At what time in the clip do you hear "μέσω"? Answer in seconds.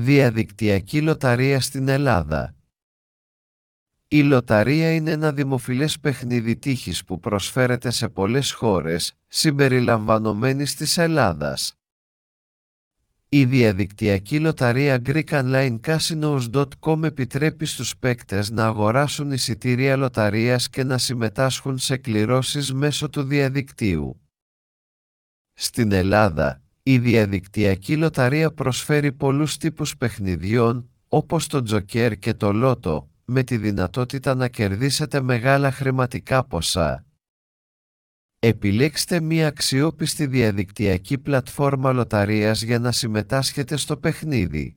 22.72-23.08